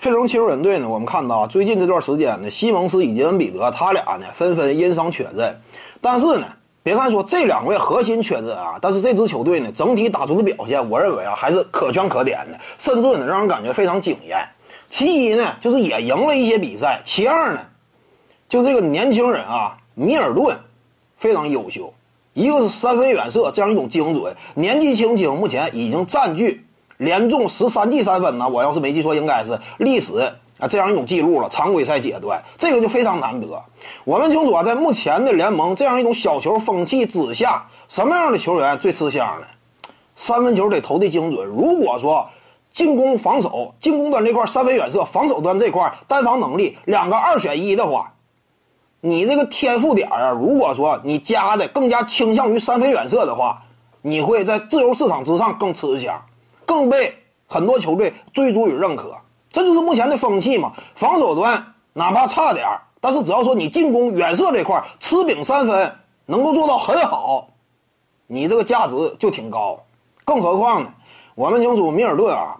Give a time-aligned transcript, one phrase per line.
[0.00, 5.54] 费城七六人队呢，我们看到，最近这段时间呢，西蒙斯以及恩比德他俩呢纷纷因伤缺阵，
[6.00, 6.46] 但是呢，
[6.82, 14.38] 别看说这两位核心缺阵啊，但是这支球队呢整体打出的表现，我认为啊还是可圈可点的，甚至呢让人感觉非常惊艳。
[14.88, 17.60] 其一呢，就是也赢了一些比赛；其二呢，
[18.48, 20.58] 就这个年轻人啊，米尔顿
[21.18, 21.92] 非常优秀，
[22.32, 26.64] 一个是三分远射这样一种精准，年纪轻轻，目前已经占据。
[27.00, 30.12] 连中十三记三分呢，我要是没记错，应该是历史
[30.58, 31.48] 啊这样一种记录了。
[31.48, 33.46] 常规赛阶段，这个就非常难得。
[34.04, 39.46] 我们清楚啊，在目前的联盟这样一种小球风气之下，什么样的球员最吃香呢？
[40.14, 41.46] 三分球得投的精准。
[41.48, 42.28] 如果说
[42.70, 48.12] 进攻、防守，进攻端这块三分远射，防守端这块单防能力两个二选一的话，
[49.00, 53.62] 你这个天赋点啊，如果说你加的更加倾向于三分远射的话，
[54.02, 56.22] 你会在自由市场之上更吃香。
[56.70, 57.12] 更被
[57.48, 59.12] 很多球队追逐与认可，
[59.48, 60.72] 这就是目前的风气嘛。
[60.94, 62.64] 防守端哪怕差点，
[63.00, 65.92] 但是只要说你进攻远射这块吃饼三分
[66.26, 67.48] 能够做到很好，
[68.28, 69.80] 你这个价值就挺高。
[70.24, 70.94] 更何况呢，
[71.34, 72.56] 我们清楚米尔顿啊，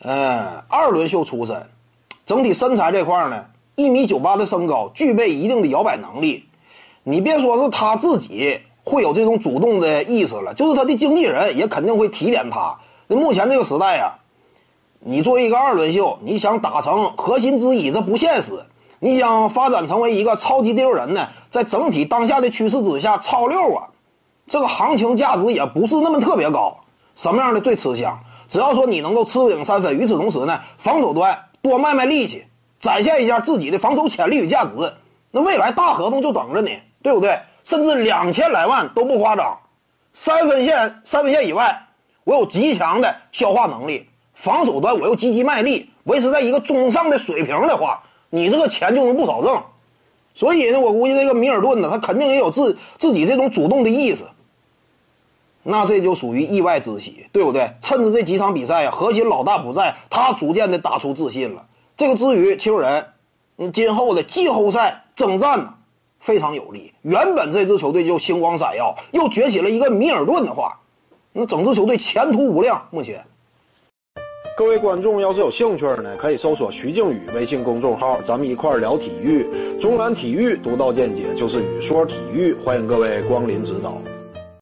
[0.00, 1.64] 呃，二轮秀出身，
[2.26, 6.48] 整体身材这块呢，一米九八的身高，具备一定的摇摆能力。
[7.04, 12.76] 你别说是他自己会有这种主动的意识了，就是他的经纪人也肯定会提点他。
[13.16, 14.12] 目前这个时代呀，
[15.00, 18.52] 你作为一个二轮秀，你想打成核心之一，这不现实。
[19.00, 23.88] 你想发展成为一个超级第六人呢，在整体当下的趋势之下，超六啊，
[24.46, 26.76] 这个行情价值也不是那么特别高。
[27.16, 28.18] 什么样的最吃香？
[28.48, 32.44] 只要说你能够吃饼三分，与此同时呢，防守端多卖卖力气，
[32.78, 34.70] 展现一下自己的防守潜力与价值，
[35.32, 37.40] 那未来大合同就等着你，对不对？
[37.64, 39.58] 甚至两千来万都不夸张。
[40.14, 41.86] 三分线，三分线以外。
[42.24, 49.62] 我有极强的消化能力，防守端我又积极卖力，维持在一个中上的水平的话，你这个钱就能不少挣。
[50.34, 54.28] 所以呢，我估计这个米尔顿呢，他肯定也有自自己这种主动的意思。
[55.64, 57.70] 那这就属于意外之喜，对不对？
[57.80, 61.66] 趁着这几场比赛呀，核心老大不在，他逐渐的打出自信了。
[61.96, 63.06] 这个至于球人，
[63.58, 65.74] 嗯，今后的季后赛征战呢，
[66.18, 66.92] 非常有利。
[67.02, 70.78] 原本这支球队就星光闪耀，又崛起了一个米尔顿的话。
[71.32, 72.86] 那整支球队前途无量。
[72.90, 73.24] 目前，
[74.54, 79.46] 各位观众要是有兴趣呢，可以搜索徐静宇微信公众号，咱们一块儿聊体育。
[79.80, 83.96] 中南体育独到见解就是语说体育，欢迎各位光临指导。